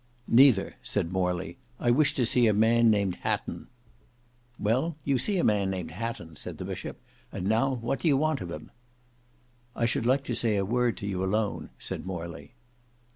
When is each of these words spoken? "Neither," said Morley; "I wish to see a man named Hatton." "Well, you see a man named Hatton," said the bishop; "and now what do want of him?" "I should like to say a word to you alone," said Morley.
"Neither," 0.27 0.77
said 0.81 1.11
Morley; 1.11 1.59
"I 1.79 1.91
wish 1.91 2.15
to 2.15 2.25
see 2.25 2.47
a 2.47 2.53
man 2.55 2.89
named 2.89 3.17
Hatton." 3.17 3.67
"Well, 4.57 4.95
you 5.03 5.19
see 5.19 5.37
a 5.37 5.43
man 5.43 5.69
named 5.69 5.91
Hatton," 5.91 6.37
said 6.37 6.57
the 6.57 6.65
bishop; 6.65 6.97
"and 7.31 7.45
now 7.45 7.75
what 7.75 7.99
do 7.99 8.17
want 8.17 8.41
of 8.41 8.49
him?" 8.49 8.71
"I 9.75 9.85
should 9.85 10.07
like 10.07 10.23
to 10.23 10.35
say 10.35 10.55
a 10.57 10.65
word 10.65 10.97
to 10.97 11.05
you 11.07 11.23
alone," 11.23 11.69
said 11.77 12.03
Morley. 12.07 12.55